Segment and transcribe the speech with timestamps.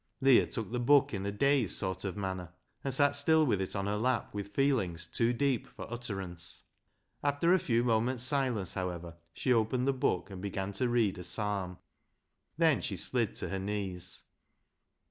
[0.19, 2.49] Leah took the book in a dazed sort of manner,
[2.83, 6.63] and sat still with it on her lap with feelings too deep for utterance.
[7.21, 11.23] After a few moments' silence, however, she opened the book and began to read a
[11.23, 11.77] psalm.
[12.57, 14.23] Then she slid to her knees.